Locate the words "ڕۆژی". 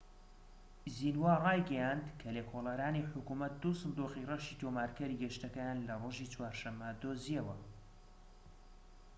6.01-6.31